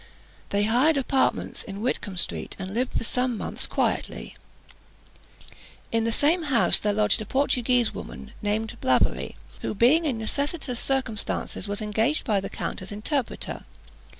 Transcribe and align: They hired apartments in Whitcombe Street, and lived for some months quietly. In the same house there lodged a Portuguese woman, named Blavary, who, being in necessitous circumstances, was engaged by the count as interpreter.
They 0.49 0.63
hired 0.63 0.97
apartments 0.97 1.61
in 1.61 1.75
Whitcombe 1.79 2.17
Street, 2.17 2.55
and 2.57 2.73
lived 2.73 2.93
for 2.97 3.03
some 3.03 3.37
months 3.37 3.67
quietly. 3.67 4.35
In 5.91 6.05
the 6.05 6.11
same 6.11 6.41
house 6.49 6.79
there 6.79 6.91
lodged 6.91 7.21
a 7.21 7.25
Portuguese 7.27 7.93
woman, 7.93 8.31
named 8.41 8.75
Blavary, 8.81 9.35
who, 9.61 9.75
being 9.75 10.05
in 10.05 10.17
necessitous 10.17 10.79
circumstances, 10.79 11.67
was 11.67 11.81
engaged 11.83 12.25
by 12.25 12.39
the 12.39 12.49
count 12.49 12.81
as 12.81 12.91
interpreter. 12.91 13.63